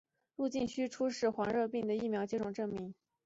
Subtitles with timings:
[0.35, 2.95] 入境须出示黄热病的疫苗接种证明。